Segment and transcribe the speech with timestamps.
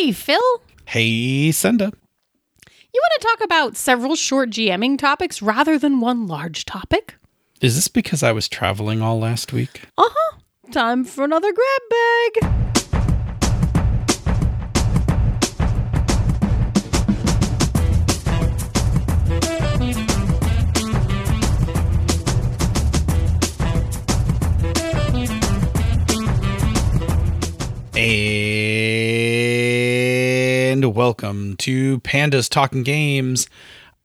[0.00, 0.62] Hey, Phil.
[0.86, 1.92] Hey, Senda.
[2.64, 7.16] You want to talk about several short GMing topics rather than one large topic?
[7.60, 9.82] Is this because I was traveling all last week?
[9.98, 10.38] Uh huh.
[10.72, 12.69] Time for another grab bag.
[31.30, 33.46] Welcome to Pandas Talking Games.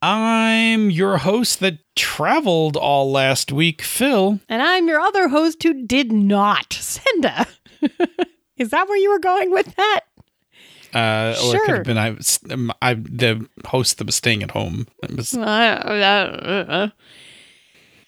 [0.00, 4.38] I'm your host that traveled all last week, Phil.
[4.48, 6.72] And I'm your other host who did not.
[6.80, 7.48] Senda.
[8.56, 10.00] Is that where you were going with that?
[10.94, 11.74] Uh, Or it could Sure.
[11.78, 12.16] have been I,
[12.52, 14.86] um, I, the host that was staying at home.
[15.16, 16.88] Was, Uh, uh, uh.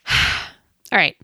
[0.93, 1.17] All right.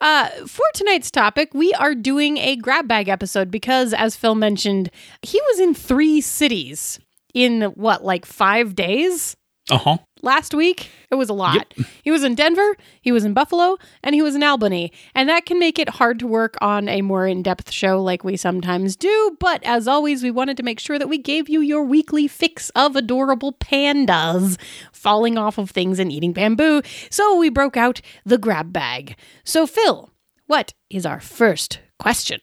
[0.00, 4.90] Uh, for tonight's topic, we are doing a grab bag episode because, as Phil mentioned,
[5.20, 6.98] he was in three cities
[7.34, 9.36] in what, like five days
[9.70, 9.98] uh huh.
[10.22, 10.90] last week?
[11.10, 11.72] It was a lot.
[12.02, 14.92] He was in Denver, he was in Buffalo, and he was in Albany.
[15.14, 18.24] And that can make it hard to work on a more in depth show like
[18.24, 19.36] we sometimes do.
[19.38, 22.70] But as always, we wanted to make sure that we gave you your weekly fix
[22.70, 24.58] of adorable pandas
[24.92, 26.82] falling off of things and eating bamboo.
[27.10, 29.16] So we broke out the grab bag.
[29.44, 30.10] So, Phil,
[30.46, 32.40] what is our first question?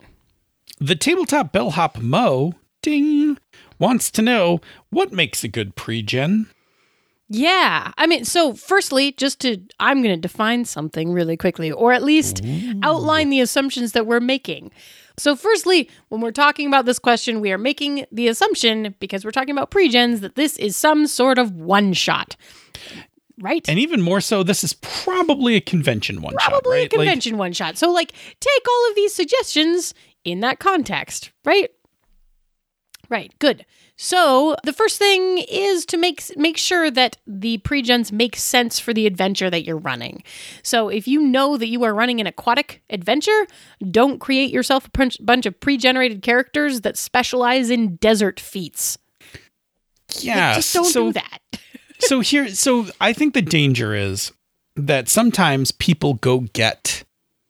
[0.80, 3.38] The tabletop bellhop Mo, ding,
[3.80, 6.48] wants to know what makes a good pre-gen.
[7.32, 7.92] Yeah.
[7.98, 12.04] I mean, so firstly, just to, I'm going to define something really quickly, or at
[12.04, 12.42] least
[12.84, 14.72] outline the assumptions that we're making.
[15.18, 19.32] So, firstly, when we're talking about this question, we are making the assumption, because we're
[19.32, 22.36] talking about pregens, that this is some sort of one shot.
[23.42, 23.68] Right?
[23.70, 26.94] And even more so, this is probably a convention one shot, Probably right?
[26.94, 27.78] a Like- convention one shot.
[27.78, 29.94] So, like, take all of these suggestions
[30.24, 31.70] in that context, right?
[33.10, 33.34] Right.
[33.40, 33.66] Good.
[33.96, 38.94] So the first thing is to make make sure that the pregens make sense for
[38.94, 40.24] the adventure that you're running.
[40.62, 43.48] So if you know that you are running an aquatic adventure,
[43.90, 48.98] don't create yourself a bunch- of pre-generated characters that specialize in desert feats.
[50.20, 50.54] yeah.
[50.56, 51.40] Just don't so, do that.
[52.00, 54.32] so here so i think the danger is
[54.76, 57.04] that sometimes people go get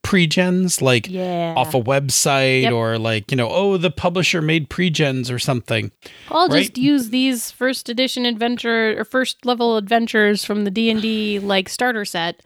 [0.10, 1.54] pre-gens like Yeah.
[1.56, 2.74] off a website Yep.
[2.74, 5.92] or like you know oh the publisher made pre-gens or something
[6.32, 11.70] I'll just use these first edition adventure or first level adventures from the D&D like
[11.70, 12.42] starter set.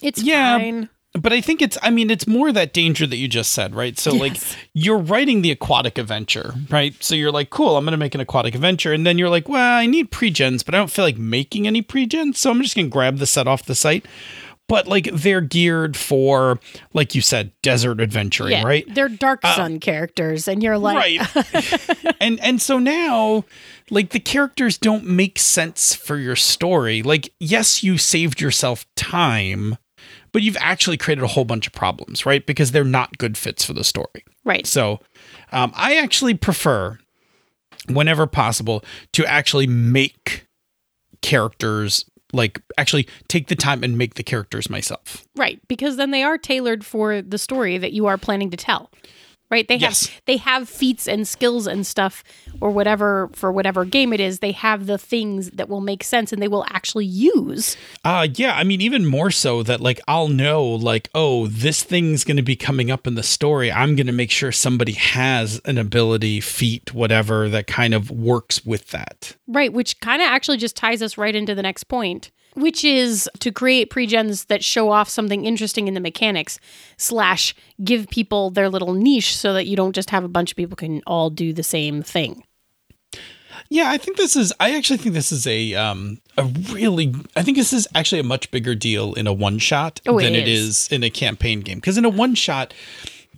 [0.00, 0.88] It's Yeah, fine.
[1.20, 3.98] but i think it's i mean it's more that danger that you just said right
[3.98, 4.36] so like
[4.72, 8.20] you're writing the aquatic adventure right so you're like cool i'm going to make an
[8.20, 11.18] aquatic adventure and then you're like well i need pre-gens but i don't feel like
[11.18, 14.06] making any pre-gens so i'm just going to grab the set off the site
[14.68, 16.58] but like they're geared for
[16.94, 18.84] like you said desert adventuring Yeah, right?
[18.94, 22.16] They're Dark Sun characters, and you're like, right.
[22.20, 23.44] And and so now
[23.90, 27.02] like the characters don't make sense for your story.
[27.02, 29.76] Like yes you saved yourself time
[30.32, 32.46] but you've actually created a whole bunch of problems right?
[32.46, 34.24] Because they're not good fits for the story.
[34.44, 34.66] Right.
[34.66, 34.98] so
[35.52, 36.98] um, i actually prefer
[37.88, 40.46] whenever possible to actually make
[41.20, 46.22] characters like actually take the time and make the characters myself Right, because then they
[46.22, 48.90] are tailored for the story that you are planning to tell.
[49.52, 49.68] Right?
[49.68, 52.24] They have they have feats and skills and stuff
[52.62, 54.38] or whatever for whatever game it is.
[54.38, 57.76] They have the things that will make sense and they will actually use.
[58.02, 62.24] Uh yeah, I mean even more so that like I'll know like oh this thing's
[62.24, 63.70] going to be coming up in the story.
[63.70, 68.64] I'm going to make sure somebody has an ability, feat, whatever that kind of works
[68.64, 69.36] with that.
[69.46, 73.28] Right, which kind of actually just ties us right into the next point, which is
[73.40, 76.58] to create pregens that show off something interesting in the mechanics
[76.96, 80.56] slash give people their little niche so that you don't just have a bunch of
[80.56, 82.44] people can all do the same thing.
[83.68, 87.42] Yeah, I think this is I actually think this is a um a really I
[87.42, 90.48] think this is actually a much bigger deal in a one shot Oh, than it
[90.48, 90.68] is.
[90.86, 92.74] is in a campaign game because in a one shot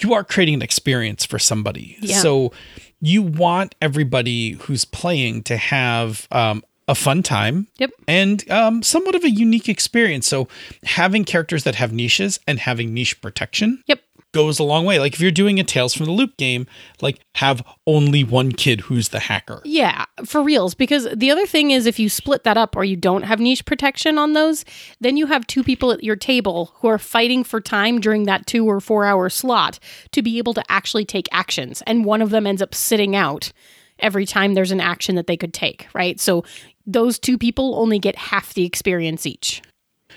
[0.00, 1.96] you are creating an experience for somebody.
[2.00, 2.16] Yeah.
[2.18, 2.52] So
[3.00, 7.90] you want everybody who's playing to have um a fun time Yep.
[8.06, 10.26] and um, somewhat of a unique experience.
[10.26, 10.48] So,
[10.84, 14.00] having characters that have niches and having niche protection Yep.
[14.32, 14.98] goes a long way.
[14.98, 16.66] Like if you're doing a Tales from the Loop game,
[17.00, 19.62] like have only one kid who's the hacker.
[19.64, 20.74] Yeah, for reals.
[20.74, 23.64] Because the other thing is, if you split that up or you don't have niche
[23.64, 24.64] protection on those,
[25.00, 28.46] then you have two people at your table who are fighting for time during that
[28.46, 29.78] two or four hour slot
[30.10, 31.82] to be able to actually take actions.
[31.86, 33.52] And one of them ends up sitting out
[33.98, 36.20] every time there's an action that they could take, right?
[36.20, 36.44] So
[36.86, 39.62] those two people only get half the experience each.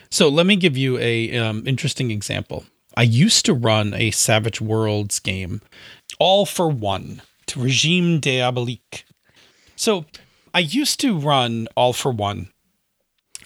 [0.10, 2.66] So let me give you a um, interesting example.
[2.96, 5.62] I used to run a Savage Worlds game,
[6.20, 9.04] all for one, to Regime Diabolique.
[9.76, 10.06] So
[10.54, 12.50] I used to run all for one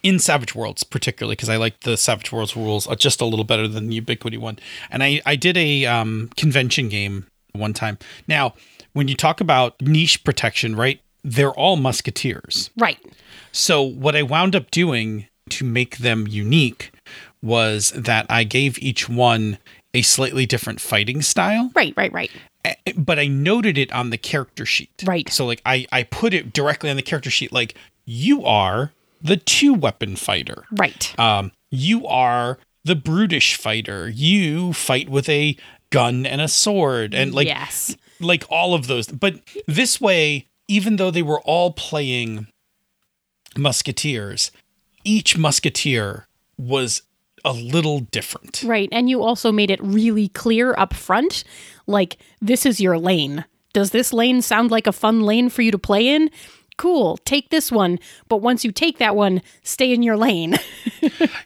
[0.03, 3.67] in Savage Worlds, particularly because I like the Savage Worlds rules just a little better
[3.67, 4.57] than the Ubiquity one.
[4.89, 7.97] And I, I did a um, convention game one time.
[8.27, 8.53] Now,
[8.93, 10.99] when you talk about niche protection, right?
[11.23, 12.69] They're all musketeers.
[12.77, 12.97] Right.
[13.51, 16.91] So what I wound up doing to make them unique
[17.41, 19.57] was that I gave each one
[19.93, 22.31] a slightly different fighting style Right, right, right.
[22.95, 25.03] but I noted it on the character sheet.
[25.05, 25.29] Right.
[25.29, 29.37] So like I I put it directly on the character sheet like you are the
[29.37, 30.63] two weapon fighter.
[30.71, 31.13] Right.
[31.19, 34.07] Um you are the brutish fighter.
[34.09, 35.57] You fight with a
[35.89, 37.95] gun and a sword and like yes.
[38.21, 39.07] Like all of those.
[39.07, 39.35] But
[39.67, 42.47] this way even though they were all playing
[43.57, 44.51] musketeers,
[45.03, 46.27] each musketeer
[46.57, 47.01] was
[47.43, 48.63] a little different.
[48.63, 48.87] Right.
[48.89, 51.43] And you also made it really clear up front
[51.87, 53.43] like, this is your lane.
[53.73, 56.29] Does this lane sound like a fun lane for you to play in?
[56.81, 57.99] Cool, take this one.
[58.27, 60.57] But once you take that one, stay in your lane.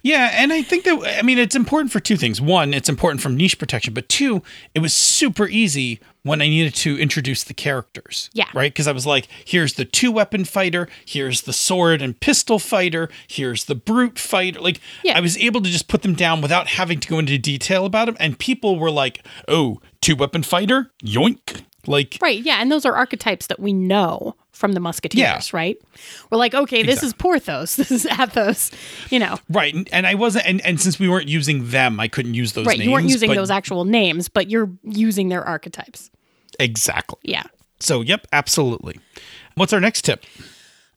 [0.03, 2.39] Yeah, and I think that I mean it's important for two things.
[2.39, 4.43] One, it's important from niche protection, but two,
[4.75, 8.29] it was super easy when I needed to introduce the characters.
[8.33, 8.45] Yeah.
[8.53, 8.71] Right?
[8.71, 13.09] Because I was like, here's the two weapon fighter, here's the sword and pistol fighter,
[13.27, 14.61] here's the brute fighter.
[14.61, 15.17] Like Yeah.
[15.17, 18.05] I was able to just put them down without having to go into detail about
[18.05, 18.15] them.
[18.19, 20.91] And people were like, oh, two weapon fighter?
[21.03, 21.63] Yoink.
[21.87, 22.39] Like right.
[22.41, 22.57] Yeah.
[22.61, 25.19] And those are archetypes that we know from the Musketeers,
[25.51, 25.57] Yeah.
[25.57, 25.77] right?
[26.31, 27.75] We're like, okay, this is Porthos.
[27.85, 28.71] This is Athos.
[29.09, 29.73] You know, Right.
[29.73, 32.65] And, and I wasn't and, and since we weren't using them, I couldn't use those
[32.65, 32.77] right.
[32.77, 32.85] names.
[32.87, 36.09] You weren't using but- those actual names, but you're using their archetypes.
[36.59, 37.19] Exactly.
[37.23, 37.43] Yeah.
[37.79, 38.99] So yep, absolutely.
[39.55, 40.23] What's our next tip?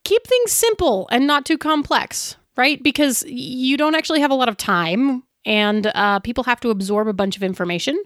[0.05, 2.83] keep things simple and not too complex, right?
[2.83, 7.09] Because you don't actually have a lot of time and uh, people have to absorb
[7.09, 8.01] a bunch of information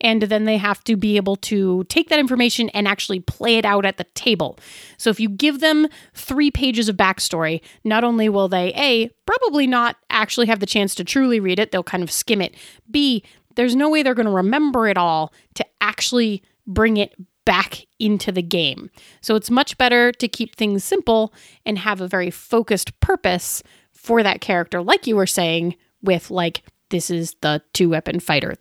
[0.00, 3.64] and then they have to be able to take that information and actually play it
[3.64, 4.58] out at the table.
[4.96, 9.66] So if you give them three pages of backstory, not only will they, A, probably
[9.66, 12.54] not actually have the chance to truly read it, they'll kind of skim it.
[12.90, 13.22] B,
[13.56, 18.32] there's no way they're going to remember it all to actually bring it back into
[18.32, 18.90] the game.
[19.20, 21.32] So it's much better to keep things simple
[21.64, 23.62] and have a very focused purpose
[23.92, 28.54] for that character, like you were saying, with like, this is the two weapon fighter.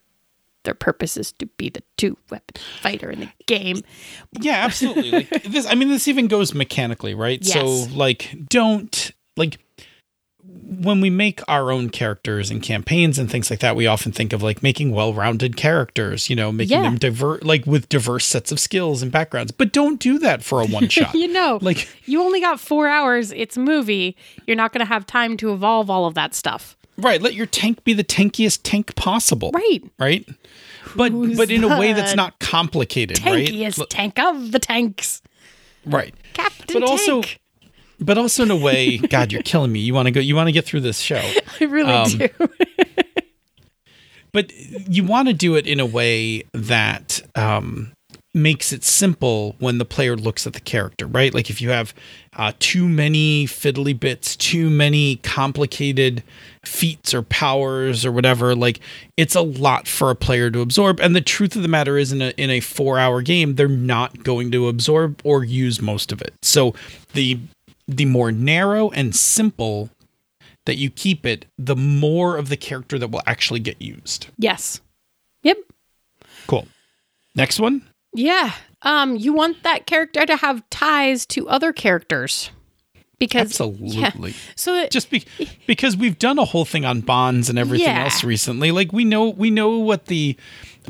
[0.63, 3.81] Their purpose is to be the two weapon fighter in the game.
[4.39, 5.11] Yeah, absolutely.
[5.11, 7.39] like this I mean this even goes mechanically, right?
[7.41, 7.53] Yes.
[7.53, 9.59] So like don't like
[10.67, 14.33] when we make our own characters and campaigns and things like that, we often think
[14.33, 16.83] of like making well-rounded characters, you know, making Yeah.
[16.83, 19.51] them divert like with diverse sets of skills and backgrounds.
[19.51, 21.13] But don't do that for a one shot.
[21.13, 23.31] You know, Like you only got four hours.
[23.31, 24.15] It's a movie.
[24.47, 26.75] You're not going to have time to evolve all of that stuff.
[26.97, 29.51] Right, let your tank be the tankiest tank possible.
[29.53, 29.81] Right.
[29.99, 30.27] Right?
[30.95, 33.47] But but in a way that's not complicated, right?
[33.47, 35.21] Tankiest L- tank of the tanks.
[35.85, 36.13] Right.
[36.33, 37.39] Captain But also- Tank.
[37.97, 39.79] But also in a way, God, you're killing me.
[39.79, 41.21] You want to go you want to get through this show.
[41.61, 42.29] I really um, do.
[44.33, 44.51] but
[44.89, 47.93] you want to do it in a way that um,
[48.33, 51.33] makes it simple when the player looks at the character, right?
[51.33, 51.93] Like if you have
[52.35, 56.21] uh, too many fiddly bits, too many complicated
[56.67, 58.79] feats or powers or whatever, like
[59.17, 60.99] it's a lot for a player to absorb.
[60.99, 63.67] And the truth of the matter is, in a in a four hour game, they're
[63.67, 66.33] not going to absorb or use most of it.
[66.41, 66.73] So
[67.13, 67.39] the
[67.87, 69.89] the more narrow and simple
[70.65, 74.27] that you keep it, the more of the character that will actually get used.
[74.37, 74.81] yes.
[75.43, 75.57] Yep.
[76.47, 76.67] Cool.
[77.35, 77.87] Next one.
[78.15, 78.53] Yeah.
[78.81, 82.49] Um, you want that character to have ties to other characters.
[83.25, 84.29] Because Absolutely.
[84.31, 84.35] Yeah.
[84.55, 85.25] So that, Just be,
[85.67, 88.03] because we've done a whole thing on bonds and everything Yeah.
[88.05, 88.71] else recently.
[88.71, 90.35] Like we know we know what the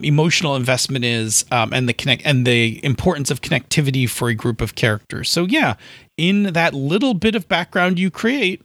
[0.04, 4.60] emotional investment is um, and the connect and the importance of connectivity for a group
[4.62, 5.30] of characters.
[5.30, 5.76] So yeah,
[6.18, 8.62] in that little bit of background you create,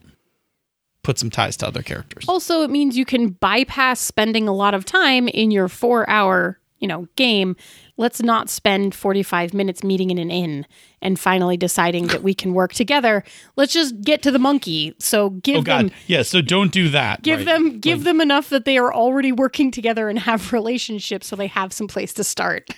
[1.03, 2.25] put some ties to other characters.
[2.27, 6.59] also it means you can bypass spending a lot of time in your four hour,
[6.79, 7.55] you know, game.
[8.01, 10.65] Let's not spend 45 minutes meeting in an inn
[11.03, 13.23] and finally deciding that we can work together.
[13.55, 14.95] Let's just get to the monkey.
[14.97, 16.23] So give Oh God, them yeah.
[16.23, 17.21] So don't do that.
[17.21, 17.45] give right?
[17.45, 21.45] them give them enough that they are already working together and have relationships so they
[21.45, 22.71] have some place to start.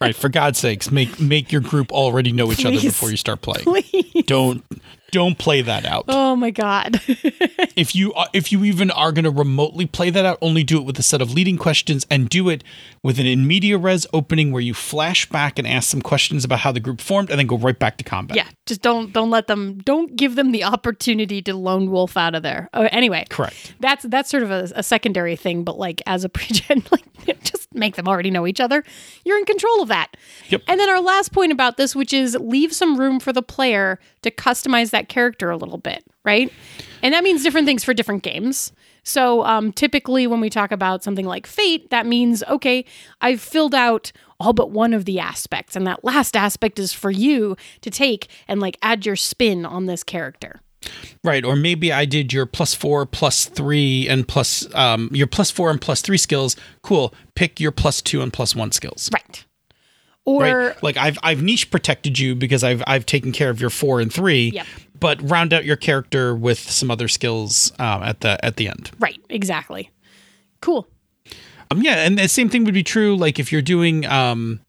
[0.00, 0.14] right.
[0.14, 3.64] For God's sakes, make make your group already know each other before you start playing.
[3.64, 4.24] Please.
[4.26, 4.64] Don't
[5.10, 6.04] don't play that out.
[6.08, 7.00] Oh my god.
[7.76, 10.78] if you uh, if you even are going to remotely play that out, only do
[10.78, 12.62] it with a set of leading questions and do it
[13.02, 16.60] with an in media res opening where you flash back and ask some questions about
[16.60, 18.36] how the group formed, and then go right back to combat.
[18.36, 22.34] yeah, just don't don't let them don't give them the opportunity to lone wolf out
[22.34, 22.68] of there.
[22.74, 23.74] Oh, anyway, correct.
[23.80, 26.90] that's that's sort of a, a secondary thing, but like as a pregen,
[27.26, 28.84] like just just make them already know each other.
[29.24, 30.16] You're in control of that.
[30.48, 30.62] Yep.
[30.66, 33.98] And then our last point about this, which is leave some room for the player
[34.22, 36.52] to customize that character a little bit, right?
[37.02, 38.72] And that means different things for different games.
[39.04, 42.84] So um, typically, when we talk about something like Fate, that means, okay,
[43.20, 45.74] I've filled out all but one of the aspects.
[45.76, 49.86] And that last aspect is for you to take and like add your spin on
[49.86, 50.60] this character.
[51.24, 51.44] Right.
[51.44, 55.70] Or maybe I did your plus four, plus three, and plus um, your plus four
[55.70, 56.56] and plus three skills.
[56.82, 57.12] Cool.
[57.34, 59.10] Pick your plus two and plus one skills.
[59.12, 59.44] Right.
[60.24, 60.82] Or right?
[60.82, 64.12] like I've I've niche protected you because I've I've taken care of your four and
[64.12, 64.50] three.
[64.50, 64.66] Yep.
[65.00, 68.90] But round out your character with some other skills um, at the at the end.
[68.98, 69.90] right, exactly.
[70.60, 70.88] Cool.
[71.70, 73.16] Um, yeah, and the same thing would be true.
[73.16, 74.60] Like if you're doing um,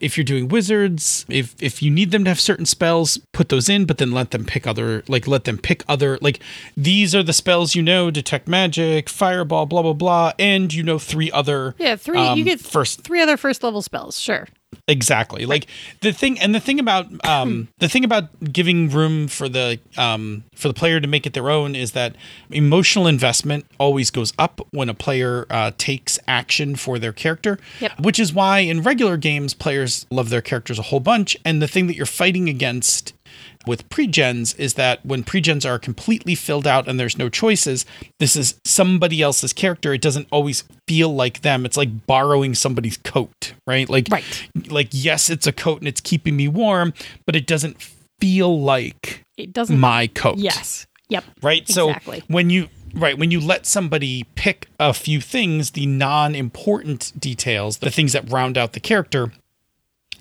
[0.00, 3.68] if you're doing wizards, if if you need them to have certain spells, put those
[3.68, 6.40] in, but then let them pick other like let them pick other like
[6.76, 10.98] these are the spells you know: detect magic, fireball, blah blah blah, and you know
[10.98, 12.18] three other Yeah, three.
[12.18, 14.18] um, you get first three other first level spells.
[14.18, 14.46] Sure.
[14.90, 15.66] Exactly like
[16.00, 20.44] the thing and the thing about um the thing about giving room for the um
[20.54, 22.16] for the player to make it their own is that
[22.50, 28.00] emotional investment always goes up when a player uh, takes action for their character Yep.
[28.00, 31.68] which is why in regular games players love their characters a whole bunch and the
[31.68, 33.14] thing that you're fighting against
[33.66, 37.84] with pregens is that when pregens are completely filled out and there's no choices,
[38.18, 39.92] this is somebody else's character.
[39.92, 41.64] It doesn't always feel like them.
[41.66, 43.88] It's like borrowing somebody's coat, right?
[43.88, 44.48] Like, Right.
[44.68, 46.94] like yes, it's a coat and it's keeping me warm,
[47.26, 47.76] but it doesn't
[48.20, 49.78] feel like It doesn't.
[49.78, 50.38] my coat.
[50.38, 50.86] Yes.
[51.08, 51.24] Yep.
[51.42, 51.62] Right.
[51.62, 52.20] Exactly.
[52.20, 57.78] So when you right when you let somebody pick a few things, the non-important details,
[57.78, 59.32] the things that round out the character,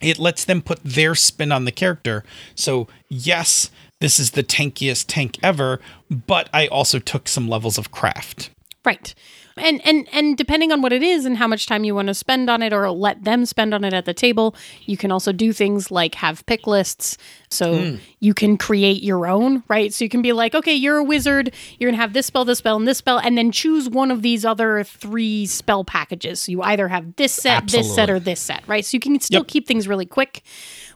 [0.01, 2.23] it lets them put their spin on the character.
[2.55, 5.79] So yes, this is the tankiest tank ever,
[6.09, 8.49] but I also took some levels of craft.
[8.85, 9.13] Right.
[9.59, 12.13] And and and depending on what it is and how much time you want to
[12.13, 15.31] spend on it or let them spend on it at the table, you can also
[15.31, 17.17] do things like have pick lists.
[17.49, 17.95] So Hmm.
[18.19, 19.93] you can create your own, right?
[19.93, 22.59] So you can be like, okay, you're a wizard, you're gonna have this spell, this
[22.59, 26.41] spell, and this spell, and then choose one of these other three spell packages.
[26.43, 28.85] So you either have this set, this set, or this set, right?
[28.85, 29.47] So you can still Yep.
[29.47, 30.43] keep things really quick,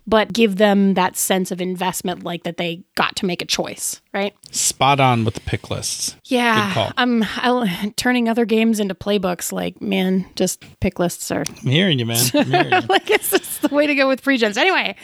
[0.06, 4.02] but give them that sense of investment, like that they got to make a choice,
[4.14, 4.34] right?
[4.52, 6.16] Spot on with the pick lists.
[6.26, 6.92] Yeah.
[6.98, 9.52] I'm I, turning other games into playbooks.
[9.52, 12.24] Like, man, just pick lists are I'm hearing you, man.
[12.34, 12.82] I'm hearing you.
[12.90, 14.58] like it's just the way to go with pregens.
[14.58, 14.96] Anyway,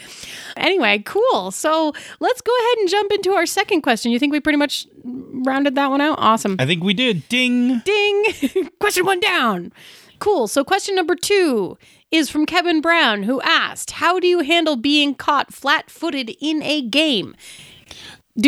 [0.57, 1.51] anyway, cool.
[1.51, 4.11] So let's go ahead and jump into our second question.
[4.11, 6.19] You think we pretty much rounded that one out?
[6.19, 6.57] Awesome.
[6.59, 7.27] I think we did.
[7.29, 7.79] Ding.
[7.79, 8.69] Ding.
[8.79, 9.71] question one down.
[10.19, 10.49] Cool.
[10.49, 11.77] So question number two
[12.11, 16.81] is from Kevin Brown, who asked, "How do you handle being caught flat-footed in a
[16.81, 17.35] game?"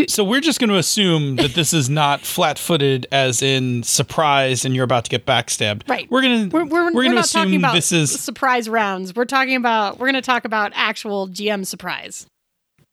[0.08, 4.74] So we're just going to assume that this is not flat-footed, as in surprise, and
[4.74, 5.88] you're about to get backstabbed.
[5.90, 6.10] Right.
[6.10, 9.14] We're gonna We're, we're, we're we're gonna not talking assume about this is surprise rounds.
[9.14, 12.26] We're talking about we're going to talk about actual GM surprise.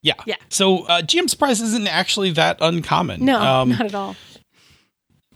[0.03, 0.37] yeah Yeah.
[0.49, 3.25] So uh, GM surprise isn't actually that uncommon.
[3.25, 4.17] No, Um, not at all.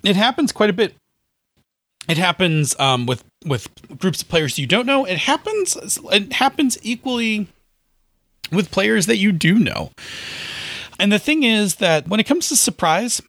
[0.03, 0.95] it happens quite a bit.
[2.09, 3.69] It happens um, with with
[3.99, 5.05] groups of players you don't know.
[5.05, 5.77] It happens.
[6.11, 7.49] It happens equally
[8.51, 9.91] with players that you do know.
[10.99, 13.21] And the thing is that when it comes to surprise,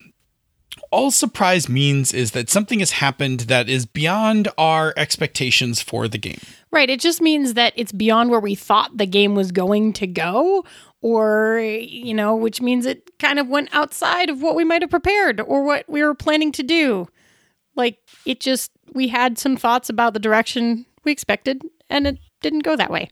[0.91, 6.17] all surprise means is that something has happened that is beyond our expectations for the
[6.17, 6.39] game.
[6.71, 6.89] Right.
[6.89, 10.65] It just means that it's beyond where we thought the game was going to go,
[11.01, 14.91] or, you know, which means it kind of went outside of what we might have
[14.91, 17.07] prepared or what we were planning to do.
[17.75, 22.63] Like, it just, we had some thoughts about the direction we expected, and it didn't
[22.63, 23.09] go that way.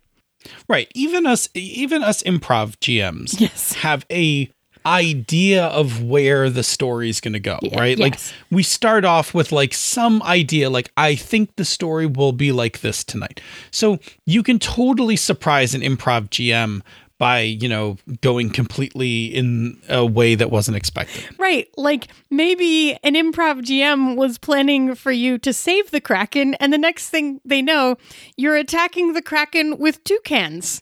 [0.67, 0.87] Right.
[0.95, 3.73] Even us even us improv GMs Yes.
[3.73, 4.49] have a
[4.83, 7.99] idea of where the story's going to go, Yeah, right?
[7.99, 8.19] Like
[8.49, 12.81] we start off with like some idea like I think the story will be like
[12.81, 13.39] this tonight.
[13.69, 16.81] So you can totally surprise an improv GM
[17.21, 21.23] by, you know, going completely in a way that wasn't expected.
[21.37, 21.69] Right.
[21.77, 26.79] Like maybe an improv GM was planning for you to save the Kraken, and the
[26.79, 27.97] next thing they know,
[28.37, 30.81] you're attacking the Kraken with two cans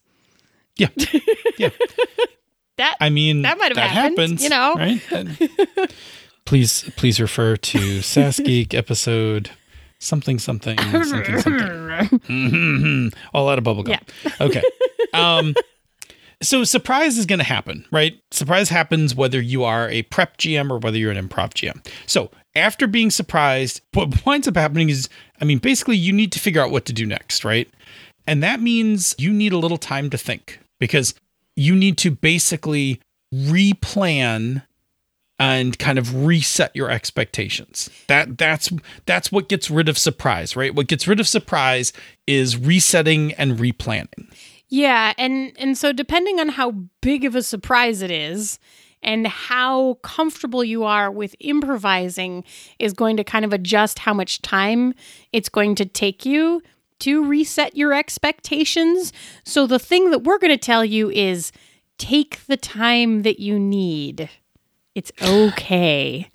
[0.78, 0.88] Yeah.
[1.58, 1.72] Yeah.
[2.78, 4.74] That I mean, That might have happened, happens, you know?
[4.76, 5.02] right?
[5.10, 5.92] That-
[6.46, 9.50] please, please refer to SAS Geek episode
[10.00, 12.20] something something something something.
[12.30, 13.14] Mhm.
[13.34, 13.90] All out of bubblegum.
[13.90, 14.00] Yeah.
[14.40, 14.64] Okay.
[15.14, 15.54] Um,
[16.42, 18.20] so surprise is going to happen, right?
[18.32, 21.86] Surprise happens whether you are a prep GM or whether you're an improv GM.
[22.06, 25.10] So after being surprised, what winds up happening is,
[25.42, 27.70] I mean, basically you need to figure out what to do next, right?
[28.26, 31.14] And that means you need a little time to think because
[31.56, 33.02] you need to basically
[33.34, 34.64] replan
[35.40, 37.90] and kind of reset your expectations.
[38.08, 38.72] That that's
[39.06, 40.76] that's what gets rid of surprise, right?
[40.76, 41.94] What gets rid of surprise
[42.28, 44.32] is resetting and replanning.
[44.70, 46.72] Yeah, and and so depending on how
[47.02, 48.60] big of a surprise it is
[49.02, 52.44] and how comfortable you are with improvising
[52.78, 54.94] is going to kind of adjust how much time
[55.32, 56.62] it's going to take you
[57.00, 59.14] to reset your expectations.
[59.46, 61.52] So the thing that we're going to tell you is
[61.98, 64.30] take the time that you need.
[64.96, 66.30] It's okay.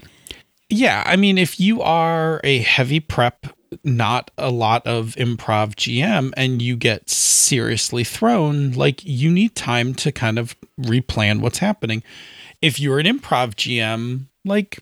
[0.70, 3.46] Yeah, I mean, if you are a heavy prep,
[3.82, 9.94] not a lot of improv GM, and you get seriously thrown, like you need time
[9.94, 12.02] to kind of replan what's happening.
[12.62, 14.80] If you're an improv GM, like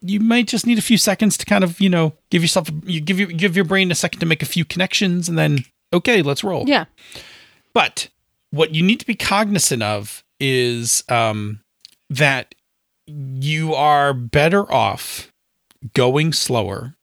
[0.00, 3.00] you might just need a few seconds to kind of, you know, give yourself, you
[3.00, 6.22] give your give your brain a second to make a few connections, and then okay,
[6.22, 6.64] let's roll.
[6.66, 6.86] Yeah.
[7.72, 8.08] But
[8.50, 11.60] what you need to be cognizant of is um,
[12.10, 12.54] that
[13.06, 15.32] you are better off
[15.94, 16.94] going slower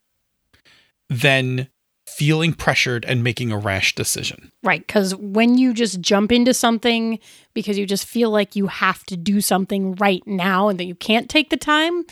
[1.09, 1.67] than
[2.07, 4.51] feeling pressured and making a rash decision.
[4.63, 4.85] Right.
[4.85, 7.19] Because when you just jump into something
[7.53, 10.95] because you just feel like you have to do something right now and that you
[10.95, 12.03] can't take the time,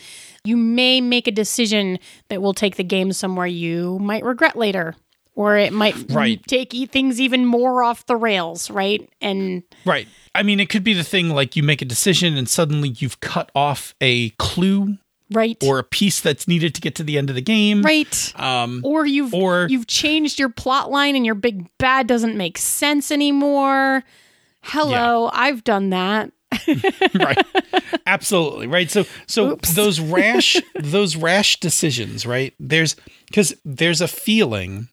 [0.44, 4.94] you may make a decision that will take the game somewhere you might regret later.
[5.34, 6.40] Or it might Right.
[6.46, 9.08] take things even more off the rails, right?
[9.20, 10.08] And Right.
[10.34, 13.20] I mean, it could be the thing like you make a decision and suddenly you've
[13.20, 14.96] cut off a clue
[15.30, 17.82] right, or a piece that's needed to get to the end of the game.
[17.82, 18.32] right.
[18.40, 22.58] Um, Or you've or you've changed your plot line and your big bad doesn't make
[22.58, 24.04] sense anymore.
[24.62, 26.32] Hello, I've done that.
[27.14, 27.46] right
[28.06, 29.74] absolutely right so so Oops.
[29.74, 34.88] those rash those rash decisions right there's because there's a feeling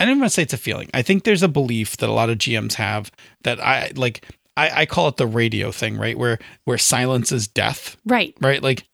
[0.00, 2.08] i don't even want to say it's a feeling i think there's a belief that
[2.08, 3.10] a lot of gms have
[3.42, 4.24] that i like
[4.56, 6.16] I, I call it the radio thing right?
[6.18, 7.96] Where where silence is death.
[8.04, 8.34] Right.
[8.40, 8.62] right?
[8.62, 8.84] Like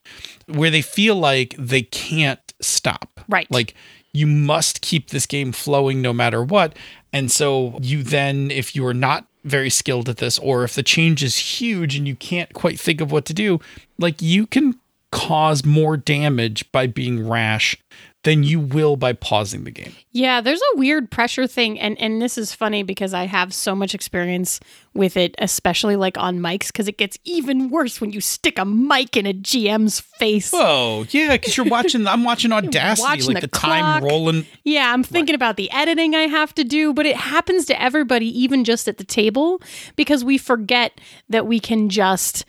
[0.46, 3.20] where they feel like they can't stop.
[3.28, 3.50] Right.
[3.50, 3.74] like
[4.12, 6.76] you must keep this game flowing no matter what.
[7.12, 10.82] And so you then if you are not very skilled at this or if the
[10.82, 13.58] change is huge and you can't quite think of what to do
[13.98, 14.78] like you can
[15.10, 17.76] cause more damage by being rash
[18.24, 19.92] than you will by pausing the game.
[20.12, 23.74] Yeah, there's a weird pressure thing and and this is funny because I have so
[23.74, 24.60] much experience
[24.94, 28.64] with it especially like on mics cuz it gets even worse when you stick a
[28.64, 30.52] mic in a GM's face.
[30.52, 34.46] whoa yeah because you're watching i'm watching audacity watching like the the, time rolling.
[34.64, 38.26] Yeah, I'm thinking about the editing I have to do, but it happens to everybody
[38.40, 39.60] even just at the table
[39.96, 42.44] because we forget that we can just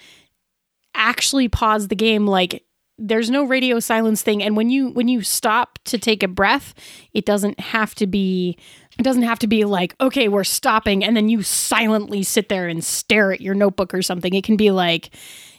[0.93, 2.63] actually pause the game like
[2.99, 6.73] there's no radio silence thing and when you when you stop to take a breath
[7.13, 8.55] it doesn't have to be
[8.99, 12.67] it doesn't have to be like okay we're stopping and then you silently sit there
[12.67, 15.09] and stare at your notebook or something it can be like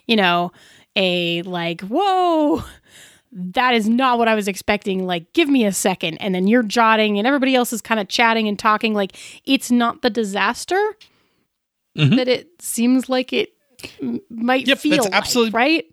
[0.07, 0.53] you know
[0.97, 2.63] a like whoa
[3.37, 5.07] that is not what I was expecting.
[5.09, 6.19] Like, give me a second.
[6.19, 8.95] And then you're jotting, and everybody else is kind of chatting and talking.
[8.95, 10.81] Like, it's not the disaster
[11.99, 12.15] Mhm.
[12.15, 13.53] that it seems like it
[14.01, 15.85] m- might Yep, feel that's like, absolutely- right.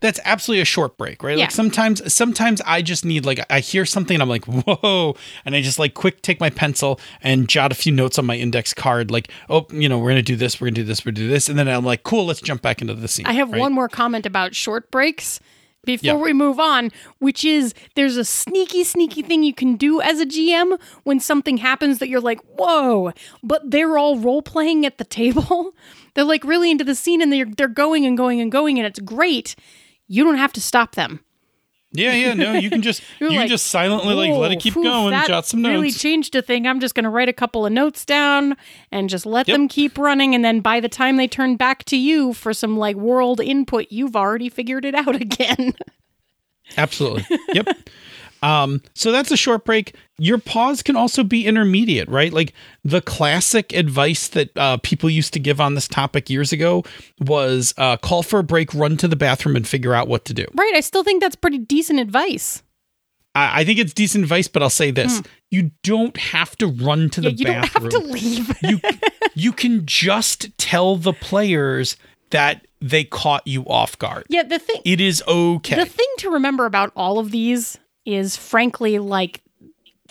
[0.00, 1.36] That's absolutely a short break, right?
[1.36, 1.44] Yeah.
[1.44, 5.54] Like sometimes sometimes I just need like I hear something and I'm like, whoa, and
[5.54, 8.72] I just like quick take my pencil and jot a few notes on my index
[8.74, 11.26] card, like, oh, you know, we're gonna do this, we're gonna do this, we're gonna
[11.26, 13.26] do this, and then I'm like, cool, let's jump back into the scene.
[13.26, 13.60] I have right?
[13.60, 15.40] one more comment about short breaks
[15.84, 16.14] before Yeah.
[16.16, 20.26] we move on, which is there's a sneaky, sneaky thing you can do as a
[20.26, 25.04] GM when something happens that you're like, whoa, but they're all role playing at the
[25.04, 25.74] table.
[26.14, 28.86] they're like really into the scene and they're they're going and going and going and
[28.86, 29.56] it's great.
[30.12, 31.20] You don't have to stop them.
[31.92, 35.10] Yeah, yeah, no, you can just you like, just silently like let it keep going,
[35.10, 35.72] that jot some notes.
[35.72, 36.66] Really changed a thing.
[36.66, 38.56] I'm just going to write a couple of notes down
[38.92, 39.54] and just let Yep.
[39.54, 40.34] them keep running.
[40.34, 43.86] And then by the time they turn back to you for some like world input,
[43.90, 45.74] you've already figured it out again.
[46.76, 47.24] Absolutely.
[47.54, 47.68] Yep.
[48.42, 49.94] Um, so that's a short break.
[50.18, 52.32] Your pause can also be intermediate, right?
[52.32, 52.52] Like
[52.84, 56.84] the classic advice that uh, people used to give on this topic years ago
[57.20, 60.34] was uh, call for a break, run to the bathroom, and figure out what to
[60.34, 60.46] do.
[60.54, 60.72] right.
[60.74, 62.62] I still think that's pretty decent advice.
[63.34, 67.10] I, I think it's decent advice, but I'll say this: you don't have to run
[67.10, 67.32] to the.
[67.32, 67.88] Yeah, you bathroom.
[67.90, 68.56] don't have to leave.
[68.62, 68.80] you
[69.34, 71.96] you can just tell the players
[72.30, 74.24] that they caught you off guard.
[74.30, 74.42] yeah.
[74.44, 75.76] The thing, It is okay.
[75.76, 77.78] the thing to remember about all of these
[78.14, 79.42] is frankly like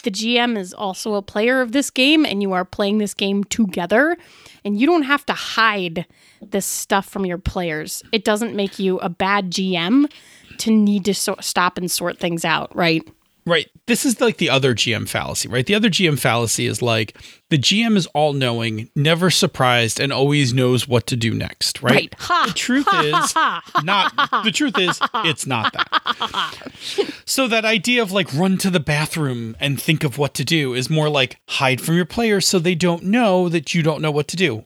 [0.04, 3.44] the GM is also a player of this game and you are playing this game
[3.44, 4.18] together
[4.64, 6.06] and you don't have to hide
[6.42, 8.02] this stuff from your players.
[8.12, 10.12] It doesn't make you a bad GM
[10.60, 13.04] to need to so- stop and sort things out, right?
[13.50, 13.68] Right.
[13.88, 15.66] This is like the other GM fallacy, right?
[15.66, 17.18] The other GM fallacy is like
[17.50, 21.94] the GM is all knowing, never surprised, and always knows what to do next, right?
[21.94, 22.16] Right.
[22.20, 22.44] Ha.
[22.48, 26.72] The truth is not the truth is it's not that.
[27.26, 30.74] so that idea of like run to the bathroom and think of what to do
[30.74, 34.12] is more like hide from your players so they don't know that you don't know
[34.12, 34.66] what to do.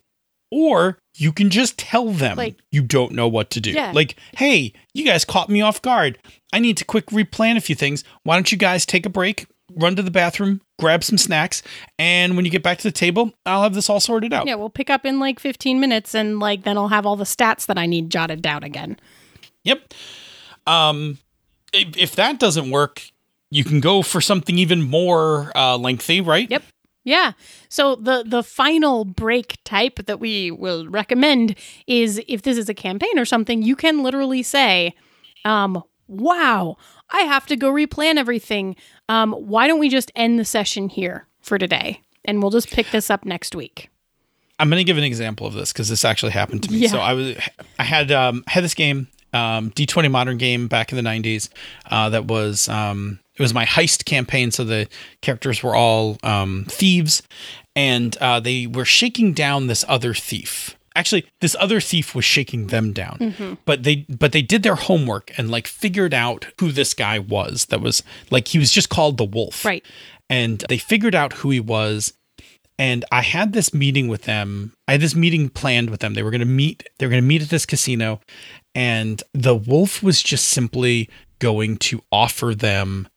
[0.52, 3.72] Or you can just tell them Like- you don't know what to do.
[3.72, 3.92] Yeah.
[3.92, 6.20] Like, hey, you guys caught me off guard.
[6.54, 8.04] I need to quick replan a few things.
[8.24, 11.64] Why don't you guys take a break, run to the bathroom, grab some snacks,
[11.98, 14.46] and when you get back to the table, I'll have this all sorted out.
[14.46, 17.24] Yeah, we'll pick up in like 15 minutes and like then I'll have all the
[17.24, 19.00] stats that I need jotted down again.
[19.64, 19.94] Yep.
[20.68, 21.18] Um,
[21.74, 23.10] if, if that doesn't work,
[23.50, 26.50] you can go for something even more uh, lengthy, right?
[26.50, 26.64] Yep.
[27.04, 27.34] Yeah.
[27.68, 32.74] So the the final break type that we will recommend is if this is a
[32.74, 34.96] campaign or something, you can literally say,
[35.44, 36.78] um, "Wow,
[37.12, 38.76] I have to go replan everything.
[39.10, 42.92] Um, why don't we just end the session here for today, and we'll just pick
[42.92, 43.90] this up next week."
[44.60, 46.80] I'm going to give an example of this because this actually happened to me.
[46.80, 46.90] Yeah.
[46.90, 47.36] So I was,
[47.80, 51.50] I had, um, had this game, um, D20 modern game back in the 90s.
[51.90, 54.52] Uh, that was, um, it was my heist campaign.
[54.52, 54.88] So the
[55.22, 57.24] characters were all um, thieves,
[57.76, 60.78] and uh, they were shaking down this other thief.
[60.96, 63.54] Actually, this other thief was shaking them down, mm-hmm.
[63.66, 67.66] but they but they did their homework and like figured out who this guy was.
[67.66, 69.84] That was like he was just called the Wolf, Right.
[70.30, 72.14] and they figured out who he was
[72.80, 74.74] and I had this meeting with them.
[74.88, 76.16] I had this meeting planned with them.
[76.16, 76.84] They were going to meet.
[76.98, 78.20] They were going to meet at this casino,
[78.74, 81.08] and the wolf was just simply
[81.40, 83.08] going to offer them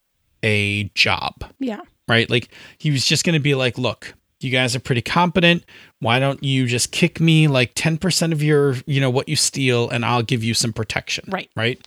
[0.43, 1.81] a job, Yeah.
[2.07, 2.29] right?
[2.29, 5.65] Like he was just going to be like, "Look, you guys are pretty competent.
[6.01, 9.37] Why don't you just kick me like ten percent of your, you know, what you
[9.37, 11.51] steal, and I'll give you some protection." Right.
[11.57, 11.81] Right.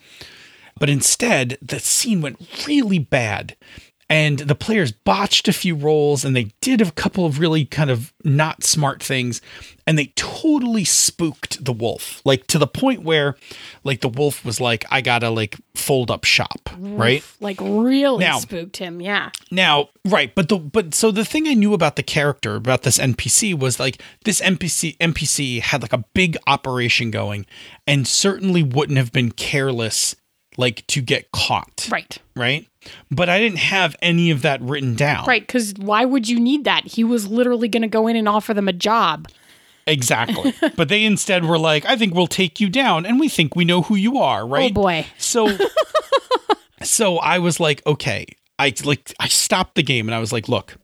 [0.80, 3.56] But instead, the scene went really bad.
[4.12, 7.92] And the players botched a few rolls and they did a couple of really kind
[7.92, 9.40] of not smart things.
[9.86, 13.36] And they totally spooked the wolf, like to the point where,
[13.84, 17.24] like, the wolf was like, I gotta, like, fold up shop, right?
[17.40, 19.02] Like really Now- spooked him.
[19.02, 19.30] Yeah.
[19.52, 22.98] Now, right, but the but so the thing I knew about the character about this
[23.00, 27.46] NPC was like this NPC NPC had like a big operation going
[27.88, 30.16] and certainly wouldn't have been careless
[30.60, 31.88] like to get caught.
[31.90, 32.18] Right.
[32.36, 32.68] Right?
[33.10, 35.26] But I didn't have any of that written down.
[35.26, 35.42] Right.
[35.42, 36.86] Because why would you need that?
[36.86, 39.30] He was literally going to go in and offer them a job.
[39.88, 40.54] Exactly.
[40.76, 43.66] but they instead were like, I think we'll take you down and we think we
[43.66, 44.72] know who you are, right?
[44.72, 45.08] Oh boy.
[45.18, 45.58] So
[46.84, 48.26] so I was like, okay.
[48.60, 50.76] I like I stopped the game and I was like, look,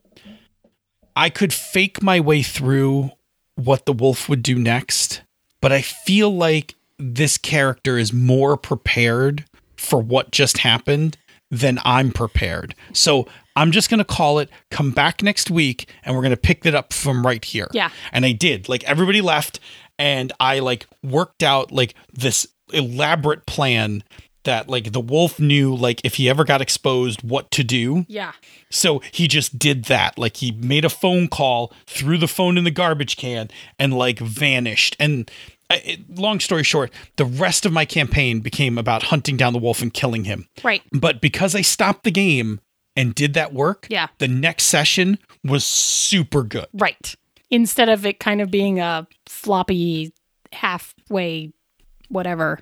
[1.15, 3.11] I could fake my way through
[3.55, 5.21] what the wolf would do next,
[5.59, 9.43] but I feel like this character is more prepared
[9.85, 11.17] for what just happened
[11.51, 12.75] then I'm prepared.
[12.93, 16.37] So I'm just going to call it come back next week and we're going to
[16.37, 17.67] pick it up from right here.
[17.71, 17.91] Yeah.
[18.11, 18.67] And I did.
[18.67, 19.59] Like everybody left
[19.97, 24.03] and I like worked out like this elaborate plan
[24.43, 28.05] that like the wolf knew like if he ever got exposed what to do.
[28.07, 28.33] Yeah.
[28.69, 30.17] So he just did that.
[30.17, 34.19] Like he made a phone call, threw the phone in the garbage can, and like
[34.19, 34.95] vanished.
[34.99, 35.29] And
[35.69, 39.81] it, long story short, the rest of my campaign became about hunting down the wolf
[39.81, 40.47] and killing him.
[40.63, 40.81] Right.
[40.91, 42.61] But because I stopped the game
[42.95, 44.07] and did that work, Yeah.
[44.19, 46.67] the next session was super good.
[46.73, 47.15] Right.
[47.49, 50.13] Instead of it kind of being a floppy
[50.53, 51.51] halfway
[52.09, 52.59] whatever.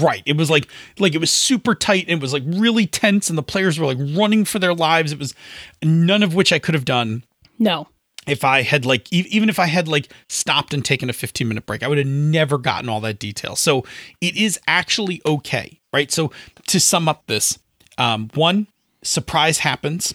[0.00, 0.22] Right.
[0.24, 3.36] It was like like it was super tight and it was like really tense and
[3.36, 5.12] the players were like running for their lives.
[5.12, 5.34] It was
[5.82, 7.24] none of which I could have done
[7.58, 7.88] No.
[8.26, 11.66] If I had like even if I had like stopped and taken a 15 minute
[11.66, 13.56] break, I would have never gotten all that detail.
[13.56, 13.84] So
[14.20, 16.10] it is actually okay, right?
[16.10, 16.30] So
[16.68, 17.58] to sum up this,
[17.98, 18.66] um, one,
[19.02, 20.14] surprise happens.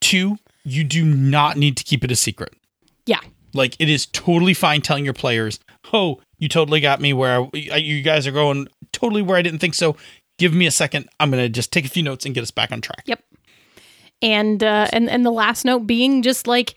[0.00, 2.52] Two, you do not need to keep it a secret.
[3.06, 3.20] Yeah.
[3.54, 5.58] Like it is totally fine telling your players,
[5.92, 9.60] "Oh, you totally got me where I, you guys are going totally where I didn't
[9.60, 9.96] think so.
[10.38, 11.08] Give me a second.
[11.18, 13.22] I'm gonna just take a few notes and get us back on track." Yep.
[14.20, 16.74] And uh and and the last note being just like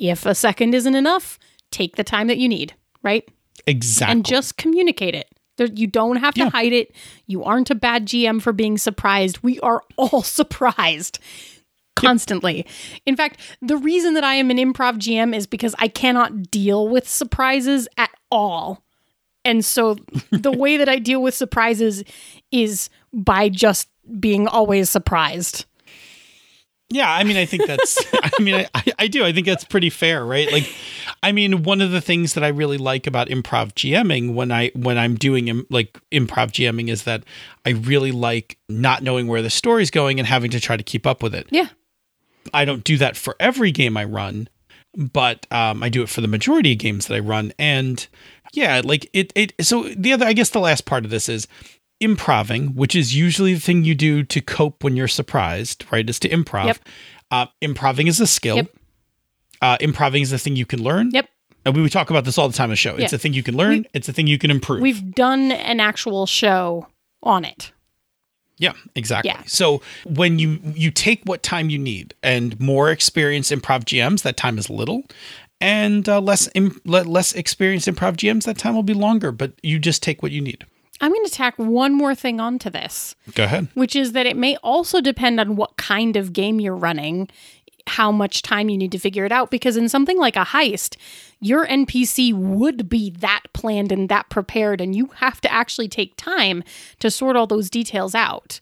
[0.00, 1.38] if a second isn't enough,
[1.70, 3.28] take the time that you need, right?
[3.66, 4.12] Exactly.
[4.12, 5.28] And just communicate it.
[5.56, 6.50] There, you don't have to Yeah.
[6.50, 6.94] hide it.
[7.26, 9.42] You aren't a bad GM for being surprised.
[9.42, 11.18] We are all surprised
[11.96, 12.66] constantly.
[13.04, 16.88] In fact, the reason that I am an improv GM is because I cannot deal
[16.88, 18.82] with surprises at all.
[19.44, 19.96] And so
[20.30, 22.02] the way that I deal with surprises
[22.50, 25.66] is by just being always surprised.
[26.92, 28.04] Yeah, I mean, I think that's.
[28.14, 29.24] I mean, I, I do.
[29.24, 30.50] I think that's pretty fair, right?
[30.50, 30.72] Like,
[31.22, 34.72] I mean, one of the things that I really like about improv GMing when I
[34.74, 37.22] when I'm doing Im- like improv GMing is that
[37.64, 41.06] I really like not knowing where the story's going and having to try to keep
[41.06, 41.46] up with it.
[41.50, 41.68] Yeah.
[42.52, 44.48] I don't do that for every game I run,
[44.96, 47.52] but um, I do it for the majority of games that I run.
[47.58, 48.04] And
[48.52, 49.52] yeah, like it, it.
[49.60, 51.46] So the other, I guess, the last part of this is
[52.00, 55.84] improving, which is usually the thing you do to cope when you're surprised.
[55.92, 56.08] Right?
[56.08, 56.66] Is to improv.
[56.66, 56.78] Yep.
[57.30, 58.56] Uh, improving is a skill.
[58.56, 58.70] Yep.
[59.62, 61.10] Uh, improving is a thing you can learn.
[61.12, 61.28] Yep.
[61.64, 62.96] And we would talk about this all the time on the show.
[62.96, 63.16] It's Yeah.
[63.16, 63.86] a thing you can learn.
[63.92, 64.80] it's a thing you can improve.
[64.80, 66.88] We've done an actual show
[67.22, 67.70] on it.
[68.56, 69.30] Yeah, exactly.
[69.30, 69.42] Yeah.
[69.46, 74.36] So when you you take what time you need, and more experienced improv GMs, that
[74.36, 75.04] time is little,
[75.62, 79.32] and uh, less Im- less experienced improv GMs, that time will be longer.
[79.32, 80.66] But you just take what you need.
[81.00, 83.68] I'm going to tack one more thing onto this, Go ahead.
[83.74, 87.28] which is that it may also depend on what kind of game you're running,
[87.86, 89.50] how much time you need to figure it out.
[89.50, 90.96] Because in something like a heist,
[91.40, 96.16] your NPC would be that planned and that prepared, and you have to actually take
[96.16, 96.62] time
[96.98, 98.60] to sort all those details out.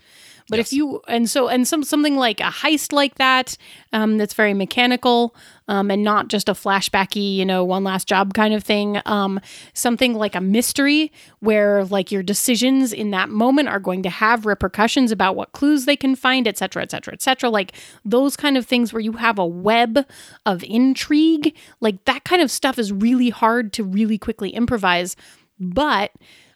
[0.49, 3.57] But if you and so and some something like a heist like that,
[3.93, 5.35] um, that's very mechanical,
[5.69, 9.01] um, and not just a flashbacky, you know, one last job kind of thing.
[9.05, 9.41] Um,
[9.75, 14.47] something like a mystery where like your decisions in that moment are going to have
[14.47, 17.51] repercussions about what clues they can find, et cetera, et cetera, et cetera.
[17.51, 17.73] Like
[18.05, 20.07] those kind of things where you have a web
[20.47, 25.15] of intrigue, like that kind of stuff is really hard to really quickly improvise.
[25.61, 26.13] But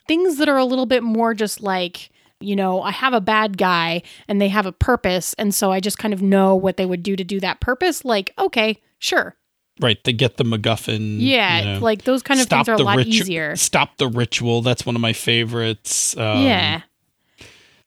[0.07, 2.09] things that are a little bit more just like
[2.43, 5.33] you know, I have a bad guy and they have a purpose.
[5.35, 8.03] And so I just kind of know what they would do to do that purpose.
[8.05, 9.35] Like, okay, sure.
[9.79, 10.03] Right.
[10.03, 11.17] They get the MacGuffin.
[11.19, 11.59] Yeah.
[11.59, 13.55] you know, Like those kind of things are a lot ritu- easier.
[13.55, 14.61] Stop the ritual.
[14.61, 16.15] That's one of my favorites.
[16.15, 16.81] Um, yeah.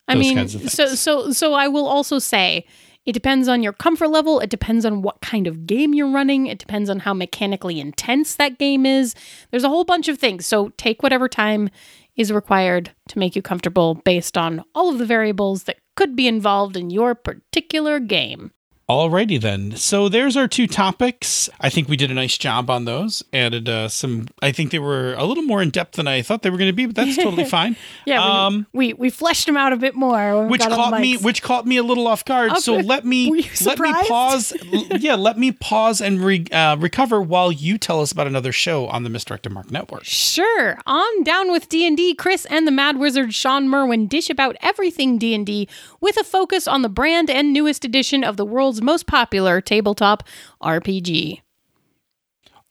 [0.09, 2.65] I mean, so, so, so I will also say
[3.07, 4.41] it depends on your comfort level.
[4.41, 6.47] It depends on what kind of game you're running.
[6.47, 9.15] It depends on how mechanically intense that game is.
[9.51, 10.45] There's a whole bunch of things.
[10.45, 11.71] So take whatever time
[12.17, 16.27] is required to make you comfortable based on all of the variables that could be
[16.27, 18.53] involved in your particular game.
[18.89, 19.73] Alrighty then.
[19.75, 21.51] So there's our two topics.
[21.61, 23.21] I think we did a nice job on those.
[23.33, 24.29] Added uh, some.
[24.41, 26.71] I think they were a little more in depth than I thought they were going
[26.71, 27.75] to be, but that's totally fine.
[28.05, 30.47] Yeah, we, Um, we we fleshed them out a bit more.
[30.47, 32.77] which got on the caught me which caught me a little off guard Oh, so
[32.77, 34.53] let me let me pause
[35.01, 38.87] yeah let me pause and re, uh, recover while you tell us about another show
[38.87, 40.79] on the misdirected mark network Sure.
[40.87, 45.69] On Down with D&D, Chris and the Mad Wizard Shawn Merwin dish about everything D&D
[46.01, 50.23] with a focus on the brand and newest edition of the world's most popular tabletop
[50.63, 51.41] RPG,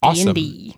[0.02, 0.34] awesome.
[0.34, 0.78] D&D.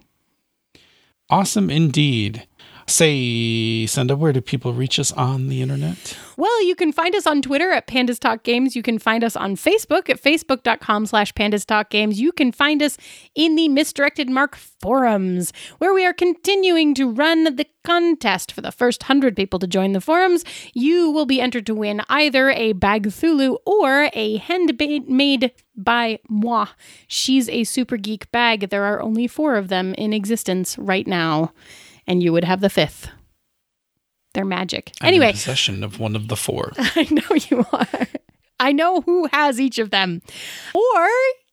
[1.30, 2.48] awesome indeed
[2.88, 7.26] say senda where do people reach us on the internet Well, you can find us
[7.26, 8.76] on Twitter at Pandas Talk Games.
[8.76, 12.21] You can find us on Facebook at facebook.com slash Pandas Talk Games.
[12.21, 12.95] You can find us
[13.34, 18.71] in the Misdirected Mark forums, where we are continuing to run the contest for the
[18.71, 20.43] first 100 people to join the forums.
[20.76, 26.67] You will be entered to win either a Bag Thulu or a handmade by moi.
[27.08, 28.69] She's a super geek bag.
[28.69, 31.52] There are only four of them in existence right now,
[32.08, 33.10] and you would have the fifth.
[34.34, 34.91] They're magic.
[35.02, 38.08] I'm in anyway, possession of one of the four I know you are.
[38.60, 40.22] I know who has each of them.
[40.76, 41.08] Or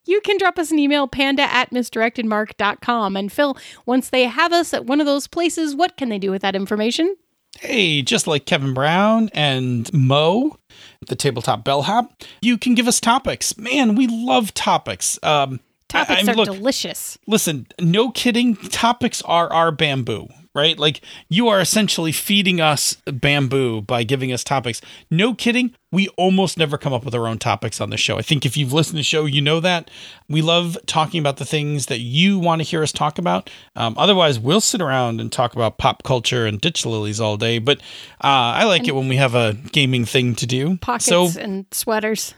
[0.06, 3.16] you can drop us an email, panda at misdirectedmark.com.
[3.16, 6.30] And Phil, once they have us at one of those places, what can they do
[6.30, 7.14] with that information?
[7.60, 10.58] Hey, just like Kevin Brown and Mo,
[11.06, 13.56] the tabletop bellhop, you can give us topics.
[13.56, 15.18] Man, we love topics.
[15.22, 17.16] Um, Topics I'm- are look, delicious.
[17.28, 18.56] listen, no kidding.
[18.56, 20.78] Topics are our bamboo, right?
[20.78, 24.80] Like you are essentially feeding us bamboo by giving us topics.
[25.10, 25.74] No kidding.
[25.90, 28.18] We almost never come up with our own topics on the show.
[28.18, 29.90] I think if you've listened to the show, you know that.
[30.28, 33.48] We love talking about the things that you want to hear us talk about.
[33.76, 37.58] Um, otherwise, we'll sit around and talk about pop culture and ditch lilies all day.
[37.60, 37.78] But
[38.22, 40.78] uh, I like it when we have a gaming thing to do.
[40.78, 42.34] Pockets So and sweaters.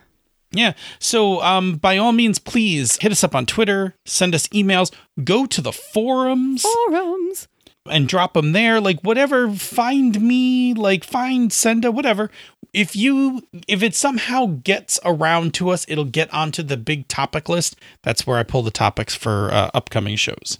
[0.53, 0.75] yeah.
[0.99, 4.93] So, um, by all means, please hit us up on Twitter, send us emails,
[5.25, 7.49] go to the forums Forums.
[7.91, 8.81] And drop them there.
[8.81, 12.31] Like, whatever, find me, like, find Senda, whatever.
[12.73, 17.49] If you, if it somehow gets around to us, it'll get onto the big topic
[17.49, 17.77] list.
[18.03, 20.59] That's where I pull the topics for uh, upcoming shows.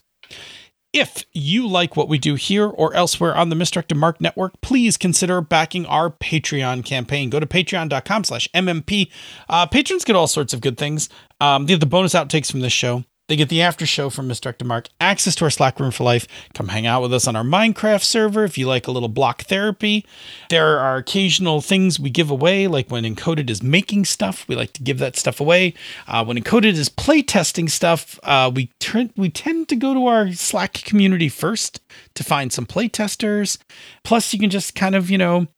[0.93, 4.97] If you like what we do here or elsewhere on the Misdirected Mark Network, please
[4.97, 7.29] consider backing our Patreon campaign.
[7.29, 9.11] Go to patreon.com slash MMP.
[9.47, 11.11] Uh, patrons get all sorts of good things.
[11.39, 13.05] Um, they have the bonus outtakes from this show.
[13.29, 16.29] They get the after show from Misdirected Mark, access to our Slack room for life.
[16.55, 19.43] Come hang out with us on our Minecraft server if you like a little block
[19.43, 20.07] therapy.
[20.49, 24.73] There are occasional things we give away, like when Encoded is making stuff, we like
[24.75, 25.75] to give that stuff away.
[26.07, 30.33] Uh, when Encoded is playtesting stuff, uh, we turn we tend to go to our
[30.33, 31.81] Slack community first
[32.15, 33.59] to find some playtesters.
[34.05, 35.49] Plus, you can just kind of you know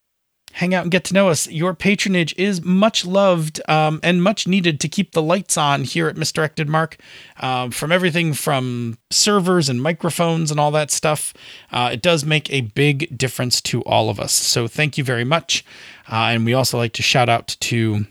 [0.58, 1.48] hang out and get to know us.
[1.48, 6.08] Your patronage is much loved um, and much needed to keep the lights on here
[6.08, 6.96] at Misdirected Mark.
[7.38, 11.32] Um, from everything from servers and microphones and all that stuff,
[11.70, 14.32] uh, it does make a big difference to all of us.
[14.32, 15.64] So thank you very much.
[16.10, 18.06] Uh, and we also like to shout out to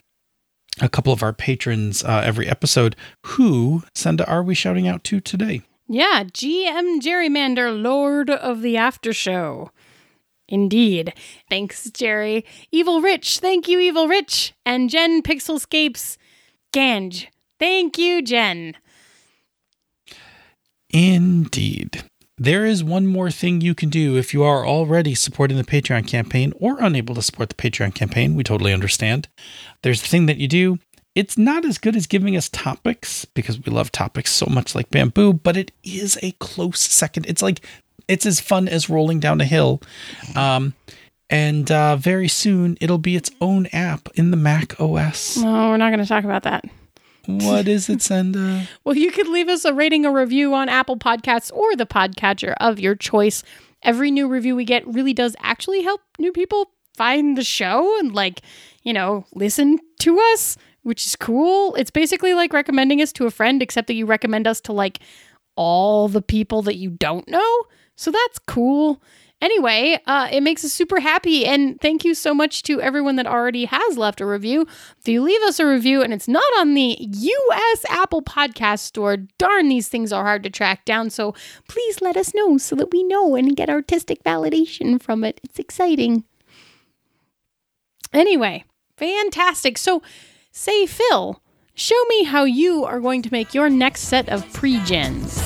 [0.79, 2.95] a couple of our patrons uh, every episode.
[3.25, 5.63] Who, Senda, are we shouting out to today?
[5.89, 9.71] Yeah, GM Gerrymander, Lord of the After Show.
[10.49, 11.13] Indeed.
[11.49, 12.45] Thanks, Jerry.
[12.71, 13.39] Evil Rich.
[13.39, 14.53] Thank you, Evil Rich.
[14.65, 16.17] And Jen Pixelscapes
[16.73, 17.27] Ganj.
[17.59, 18.75] Thank you, Jen.
[20.89, 22.03] Indeed.
[22.37, 26.07] There is one more thing you can do if you are already supporting the Patreon
[26.07, 28.35] campaign or unable to support the Patreon campaign.
[28.35, 29.27] We totally understand.
[29.81, 30.77] There's the thing that you do.
[31.15, 34.91] It's not as good as giving us topics because we love topics so much like
[34.91, 37.25] bamboo, but it is a close second.
[37.25, 37.65] It's like
[38.07, 39.81] it's as fun as rolling down a hill.
[40.35, 40.73] Um,
[41.29, 45.37] and uh, very soon it'll be its own app in the Mac OS.
[45.37, 46.65] No, we're not going to talk about that.
[47.27, 48.67] What is it, Senda?
[48.85, 52.53] Well, you could leave us a rating or review on Apple Podcasts or the podcatcher
[52.61, 53.43] of your choice.
[53.83, 58.13] Every new review we get really does actually help new people find the show and,
[58.15, 58.41] like,
[58.83, 61.75] you know, listen to us, which is cool.
[61.75, 64.99] It's basically like recommending us to a friend, except that you recommend us to, like,
[65.57, 67.63] all the people that you don't know.
[67.97, 69.01] So that's cool.
[69.39, 71.45] Anyway, uh, it makes us super happy.
[71.45, 74.65] And thank you so much to everyone that already has left a review.
[74.99, 79.17] If you leave us a review and it's not on the US Apple Podcast Store,
[79.37, 81.09] darn, these things are hard to track down.
[81.09, 81.35] So
[81.67, 85.39] please let us know so that we know and get artistic validation from it.
[85.43, 86.23] It's exciting.
[88.13, 88.63] Anyway,
[88.95, 89.77] fantastic.
[89.77, 90.01] So,
[90.51, 91.41] say, Phil,
[91.75, 95.39] show me how you are going to make your next set of pre gens.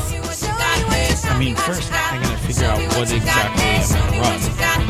[1.23, 1.91] I mean, first,
[2.61, 3.63] figure out what exactly
[3.99, 4.87] I'm going to run.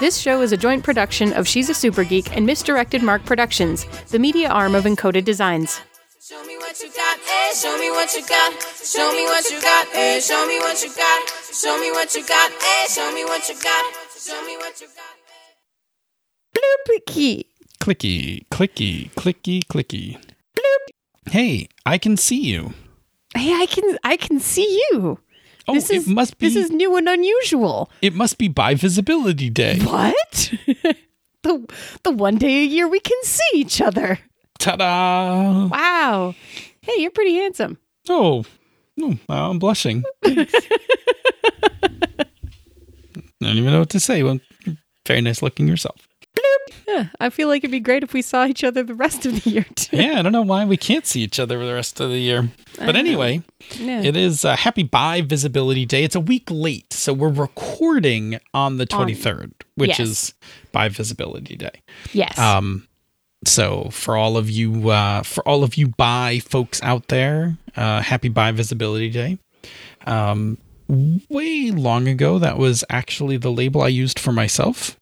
[0.00, 3.84] This show is a joint production of She's a Super Geek and Misdirected Mark Productions,
[4.08, 5.78] the media arm of Encoded Designs.
[6.22, 7.54] Show me what you got, eh?
[7.54, 8.54] Show me what you got.
[8.82, 10.20] Show me what you got, eh?
[10.20, 11.28] Show me what you got.
[11.52, 12.86] Show me what you got, eh?
[12.88, 13.84] Show me what you got.
[14.18, 15.16] Show me what you got.
[16.56, 17.49] Bloopy.
[17.80, 20.18] Clicky, clicky, clicky, clicky.
[20.54, 21.32] Bloop.
[21.32, 22.74] Hey, I can see you.
[23.34, 25.18] Hey, I can I can see you.
[25.66, 26.46] Oh, this it is must be.
[26.46, 27.90] this is new and unusual.
[28.02, 29.78] it must be bi visibility day.
[29.80, 30.52] What?
[31.42, 31.66] the
[32.02, 34.18] the one day a year we can see each other.
[34.58, 35.68] Ta-da!
[35.68, 36.34] Wow.
[36.82, 37.78] Hey, you're pretty handsome.
[38.10, 38.44] Oh,
[39.00, 40.04] oh I'm blushing.
[40.22, 40.28] I
[43.40, 44.22] don't even know what to say.
[44.22, 46.09] Well, you're very nice looking yourself.
[46.92, 49.42] Yeah, I feel like it'd be great if we saw each other the rest of
[49.44, 49.96] the year too.
[50.00, 52.48] Yeah, I don't know why we can't see each other the rest of the year.
[52.78, 53.42] But anyway,
[53.78, 54.02] Yeah.
[54.02, 56.04] it is a Happy Bi Visibility Day.
[56.04, 60.00] It's a week late, so we're recording on the 23rd, which yes.
[60.00, 60.34] is
[60.72, 61.82] Bi Visibility Day.
[62.12, 62.38] yes.
[62.38, 62.86] Um,
[63.44, 68.02] so for all of you, uh, for all of you bi folks out there, uh,
[68.02, 69.38] happy bi visibility day.
[70.06, 74.98] Um, way long ago, that was actually the label I used for myself.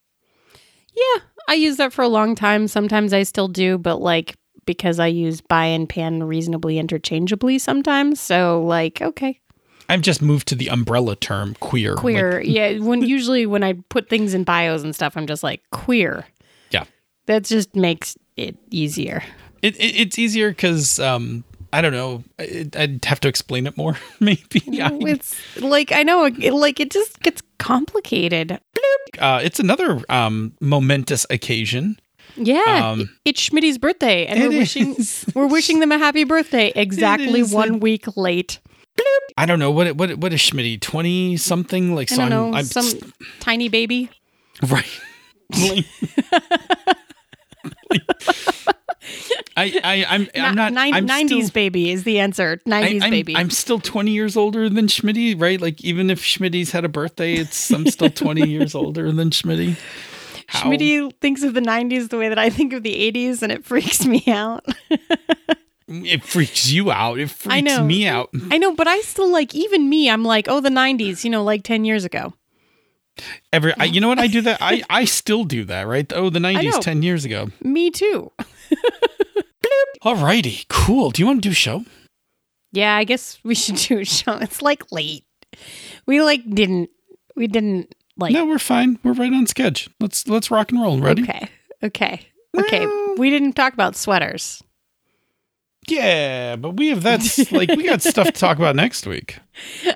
[0.95, 2.67] yeah, I use that for a long time.
[2.67, 4.35] Sometimes I still do, but like
[4.65, 8.21] because I use bi and pan reasonably interchangeably sometimes.
[8.21, 9.39] So like, okay.
[9.89, 11.93] I've just moved to the umbrella term queer.
[11.95, 12.41] Like, Queer.
[12.45, 16.27] yeah, when usually when I put things in bios and stuff, I'm just like queer.
[16.69, 16.83] yeah,
[17.25, 19.23] That just makes it easier.
[19.63, 22.23] it, it it's easier because um, I don't know.
[22.39, 24.61] I'd have to explain it more, maybe.
[24.65, 26.21] It's like I know
[26.53, 28.59] like it just gets complicated.
[29.19, 31.99] uh, it's another um momentous occasion.
[32.35, 35.25] Yeah, Um, it's Schmidt's birthday, and we're wishing is.
[35.35, 38.59] we're wishing them a happy birthday exactly one week late.
[39.37, 42.11] I don't know what what what is Schmitty twenty something like.
[42.11, 44.09] I So don't I'm, know, I'm some tiny baby.
[44.67, 44.85] Right.
[45.57, 45.85] Like-
[49.59, 50.73] I, I, I'm, I'm not.
[50.73, 52.57] Nine- I'm 90s still, baby is the answer.
[52.65, 53.35] 90s I'm, baby.
[53.35, 55.59] I'm still 20 years older than Schmitty, right?
[55.59, 59.77] Like even if Schmitty's had a birthday, it's I'm still 20 years older than Schmitty.
[60.47, 63.51] How- Schmitty thinks of the 90s the way that I think of the 80s, and
[63.51, 64.65] it freaks me out.
[65.91, 67.17] It freaks you out.
[67.17, 67.83] It freaks I know.
[67.83, 68.29] me out.
[68.51, 71.43] I know, but I still like, even me, I'm like, oh, the 90s, you know,
[71.43, 72.33] like 10 years ago.
[73.51, 74.19] Every, I, you know what?
[74.19, 74.59] I do that.
[74.61, 76.05] I, I still do that, right?
[76.13, 77.49] Oh, the 90s, 10 years ago.
[77.63, 78.31] Me too.
[80.03, 81.11] Alrighty, cool.
[81.11, 81.85] Do you want to do a show?
[82.71, 84.37] Yeah, I guess we should do a show.
[84.37, 85.25] It's like late.
[86.05, 86.89] We like didn't.
[87.35, 88.33] We didn't like.
[88.33, 88.99] No, we're fine.
[89.03, 89.89] We're right on sketch.
[89.99, 90.99] Let's let's rock and roll.
[90.99, 91.23] Ready?
[91.23, 91.49] Okay.
[91.83, 92.27] Okay.
[92.57, 92.85] Okay.
[93.17, 94.63] We didn't talk about sweaters.
[95.87, 99.39] Yeah, but we have that's like we got stuff to talk about next week.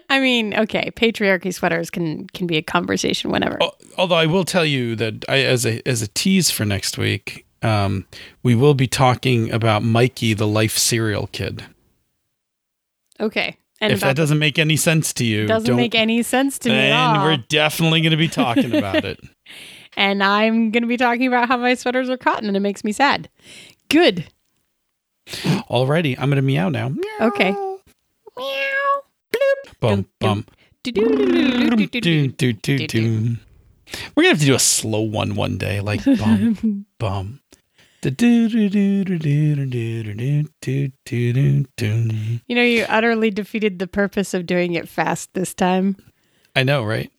[0.09, 3.59] I mean, okay, patriarchy sweaters can can be a conversation whenever.
[3.97, 7.45] Although I will tell you that I, as a as a tease for next week,
[7.63, 8.05] um,
[8.41, 11.63] we will be talking about Mikey, the life cereal kid.
[13.19, 13.57] Okay.
[13.79, 16.75] And if that doesn't make any sense to you, doesn't make any sense to me
[16.75, 19.19] then we're definitely going to be talking about it.
[19.97, 22.83] and I'm going to be talking about how my sweaters are cotton and it makes
[22.83, 23.29] me sad.
[23.89, 24.25] Good.
[25.27, 26.93] Alrighty, I'm going to meow now.
[27.19, 27.53] Okay.
[29.79, 30.45] Bum bum.
[30.83, 33.37] Do, do, do, do.
[34.15, 37.39] We're gonna have to do a slow one one day, like bum bum.
[42.47, 45.95] You know, you utterly defeated the purpose of doing it fast this time.
[46.55, 47.11] I know, right?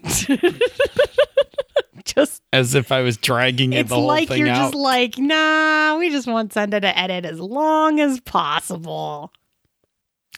[2.05, 4.73] Just As if I was dragging it it's the whole like thing you're out.
[4.73, 9.33] just like, nah, we just want Senda to edit as long as possible.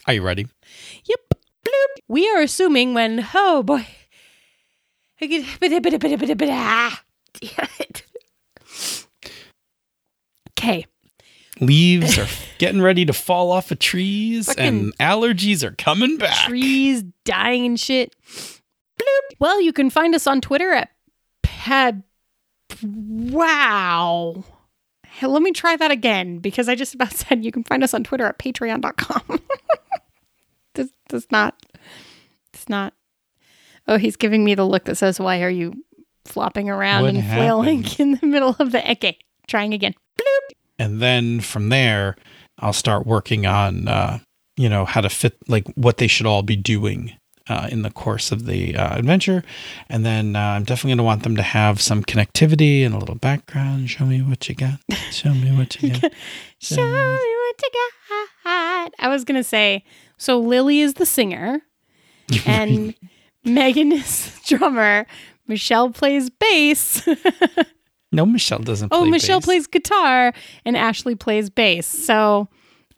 [0.05, 0.47] Are you ready?
[1.03, 1.19] Yep.
[1.65, 2.01] Bloop.
[2.07, 3.85] We are assuming when oh boy.
[10.57, 10.85] Okay.
[11.59, 12.27] Leaves are
[12.57, 16.47] getting ready to fall off of trees, Fucking and allergies are coming back.
[16.47, 18.15] Trees dying and shit.
[18.27, 19.35] Bloop.
[19.39, 20.89] Well, you can find us on Twitter at
[21.43, 22.03] Peb.
[22.83, 24.43] Wow.
[25.05, 27.93] Hey, let me try that again because I just about said you can find us
[27.93, 29.39] on Twitter at patreon.com.
[30.75, 31.55] this, this not.
[32.53, 32.93] It's not.
[33.87, 35.73] Oh, he's giving me the look that says, Why are you
[36.25, 38.91] flopping around What and flailing in the middle of the.
[38.91, 39.17] Okay,
[39.47, 39.93] trying again.
[40.19, 40.55] Bloop.
[40.79, 42.15] and then from there
[42.59, 44.19] i'll start working on uh
[44.55, 47.13] you know how to fit like what they should all be doing
[47.49, 49.41] uh, in the course of the uh, adventure
[49.89, 52.97] and then uh, i'm definitely going to want them to have some connectivity and a
[52.97, 54.79] little background show me what you got
[55.11, 56.11] show me what you got
[56.59, 58.91] Show me what you got.
[58.99, 59.83] I was gonna say,
[60.17, 61.61] so Lily is the singer,
[62.47, 62.95] and
[63.43, 65.05] Megan is the drummer.
[65.47, 67.07] Michelle plays bass.
[68.11, 69.45] no michelle doesn't play oh, Michelle bass.
[69.45, 70.33] plays guitar,
[70.65, 71.85] and Ashley plays bass.
[71.87, 72.47] So,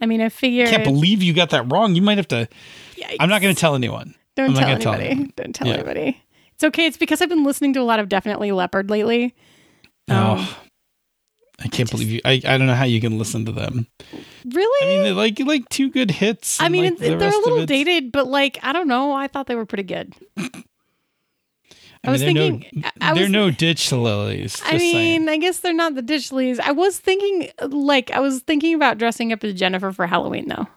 [0.01, 0.65] I mean, I figure.
[0.65, 2.47] i can't believe you got that wrong you might have to
[2.95, 3.15] Yikes.
[3.19, 5.05] i'm not going to tell anyone Don't tell tell anybody.
[5.09, 5.33] anyone.
[5.35, 5.73] Don't tell Yeah.
[5.75, 6.21] anybody.
[6.53, 6.85] It's okay.
[6.87, 9.33] It's because I've been listening to a lot of Definitely Leopard lately.
[10.09, 10.57] Um, oh
[11.61, 13.85] i can't believe you I, I don't know how you can listen to them
[14.45, 14.85] Really?
[14.85, 17.65] i mean they're like like two good hits I mean, like, the they're a little
[17.65, 19.11] dated, but like, I don't know.
[19.11, 20.15] I thought they were pretty good.
[22.05, 24.61] I was mean, they're thinking- no, I- I they're was- no ditch lilies.
[24.65, 25.29] I mean, saying.
[25.29, 26.59] I guess they're not the dish lilies.
[26.59, 30.67] I was thinking, like, I was thinking about dressing up as Jennifer for Halloween, though.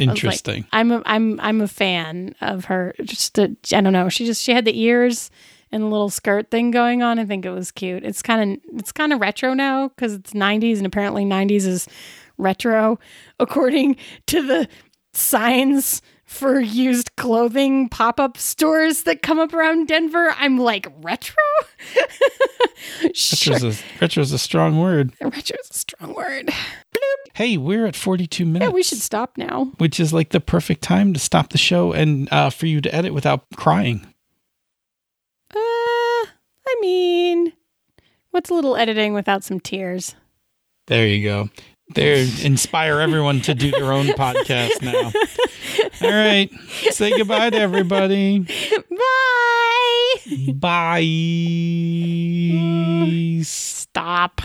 [0.00, 0.66] I was like, interesting.
[0.72, 2.94] I'm a, I'm I'm a fan of her.
[3.02, 4.08] Just I I don't know.
[4.08, 5.30] She just she had the ears
[5.72, 7.18] and the little skirt thing going on.
[7.18, 8.04] I think it was cute.
[8.04, 11.88] It's kind of it's kind of retro now because it's 90s and apparently 90s is
[12.36, 13.00] retro
[13.40, 13.96] according
[14.26, 14.68] to the
[15.12, 20.34] signs for used clothing pop-up stores that come up around Denver.
[20.36, 21.34] I'm like retro.
[23.14, 23.54] sure.
[23.54, 25.14] Retro's, a, retro's a strong word.
[25.22, 26.50] Retro is a strong word.
[27.34, 28.68] Hey, we're at 42 minutes.
[28.68, 29.72] Yeah, we should stop now.
[29.78, 32.94] Which is like the perfect time to stop the show and uh, for you to
[32.94, 34.06] edit without crying.
[35.54, 37.54] Uh, I mean,
[38.32, 40.14] what's a little editing without some tears?
[40.88, 41.48] There you go.
[41.94, 45.10] There, inspire everyone to do their own podcast now.
[46.02, 46.50] All right.
[46.90, 48.40] Say goodbye to everybody.
[48.90, 50.52] Bye.
[53.38, 53.42] Bye.
[53.42, 54.42] Stop.